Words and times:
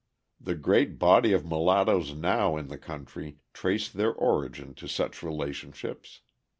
The 0.39 0.55
great 0.55 0.97
body 0.97 1.31
of 1.31 1.45
mulattoes 1.45 2.15
now 2.15 2.57
in 2.57 2.69
the 2.69 2.77
country 2.79 3.37
trace 3.53 3.87
their 3.87 4.11
origin 4.11 4.73
to 4.73 4.87
such 4.87 5.21
relationships. 5.21 6.21